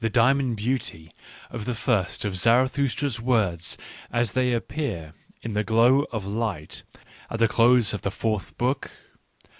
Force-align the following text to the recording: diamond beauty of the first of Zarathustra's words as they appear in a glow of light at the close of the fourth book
diamond 0.13 0.57
beauty 0.57 1.11
of 1.51 1.65
the 1.65 1.75
first 1.75 2.25
of 2.25 2.35
Zarathustra's 2.35 3.21
words 3.21 3.77
as 4.11 4.31
they 4.33 4.51
appear 4.51 5.13
in 5.43 5.55
a 5.55 5.63
glow 5.63 6.07
of 6.11 6.25
light 6.25 6.81
at 7.29 7.37
the 7.37 7.47
close 7.47 7.93
of 7.93 8.01
the 8.01 8.09
fourth 8.09 8.57
book 8.57 8.89